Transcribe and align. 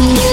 you. 0.00 0.29